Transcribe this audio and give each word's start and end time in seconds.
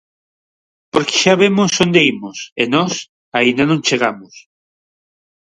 Porque 0.91 1.19
xa 1.21 1.33
vemos 1.41 1.71
onde 1.85 2.01
imos 2.13 2.37
e 2.61 2.63
nós 2.73 2.93
aínda 3.39 3.63
non 3.69 3.83
chegamos. 3.87 4.33